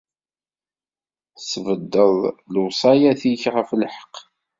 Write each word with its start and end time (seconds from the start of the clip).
Tesbeddeḍ 1.35 2.13
lewṣayat-ik 2.53 3.41
ɣef 3.55 3.69
lḥeqq. 3.81 4.15